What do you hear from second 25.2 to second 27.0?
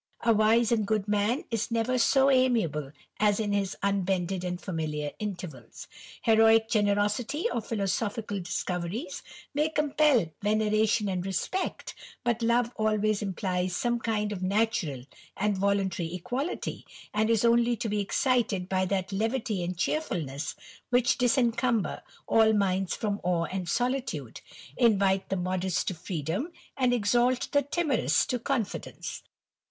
the modest to freedom, and